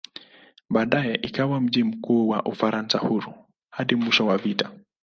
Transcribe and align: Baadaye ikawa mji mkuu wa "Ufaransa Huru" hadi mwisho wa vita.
Baadaye 0.69 1.15
ikawa 1.15 1.61
mji 1.61 1.83
mkuu 1.83 2.27
wa 2.29 2.43
"Ufaransa 2.43 2.97
Huru" 2.97 3.33
hadi 3.69 3.95
mwisho 3.95 4.25
wa 4.27 4.37
vita. 4.37 4.71